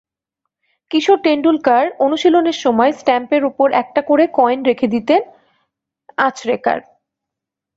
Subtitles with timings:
[0.91, 5.21] কিশোর টেন্ডুলকার অনুশীলনের সময় স্টাম্পের ওপর একটা করে কয়েন রেখে দিতেন
[6.17, 6.79] আচরেকার।